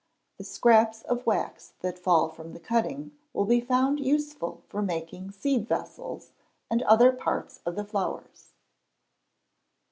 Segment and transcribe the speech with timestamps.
[0.39, 5.29] The scraps of wax that fall from the cutting will be found useful for making
[5.29, 6.31] seed vessels,
[6.71, 8.53] and other parts of the flowers.